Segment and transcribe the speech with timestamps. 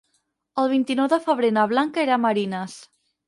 [0.63, 2.79] El vint-i-nou de febrer na Blanca irà a Marines.